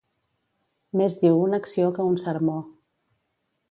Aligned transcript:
Més 1.01 1.19
diu 1.25 1.39
una 1.43 1.61
acció 1.63 1.93
que 1.99 2.09
un 2.15 2.19
sermó. 2.27 2.59